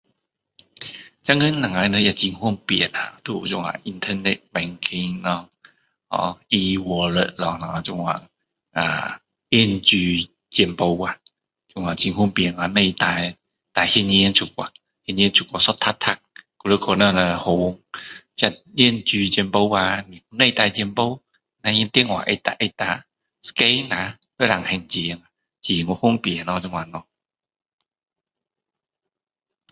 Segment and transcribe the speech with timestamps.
[1.21, 5.47] 现今我们也很方便啦，都有这样 internet banking 咯，
[6.07, 8.29] 哦，e wallet 咯我们这样，
[8.71, 9.95] 啊，电子
[10.49, 11.19] 钱包啊，
[11.67, 14.53] 这样很方便啊，奈带现钱出去，
[15.05, 16.19] 现金出去一叠叠
[16.57, 17.79] 还要去那边护，
[18.35, 21.21] 这电子钱包啊奈带钱包，
[21.61, 23.05] 那电话按下按下
[23.43, 27.05] scan 啦就可以还钱，很方便咯这样咯